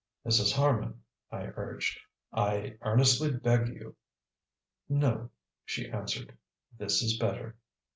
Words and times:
"Mrs. 0.25 0.51
Harman," 0.53 1.03
I 1.29 1.51
urged, 1.55 1.99
"I 2.33 2.75
earnestly 2.81 3.29
beg 3.31 3.67
you" 3.67 3.95
"No," 4.89 5.29
she 5.63 5.91
answered, 5.91 6.35
"this 6.75 7.03
is 7.03 7.19
better." 7.19 7.55